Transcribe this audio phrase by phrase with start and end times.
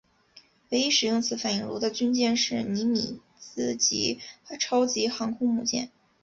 [0.71, 4.19] 唯一使用此反应炉的军舰是尼米兹级
[4.59, 5.91] 超级航空母舰。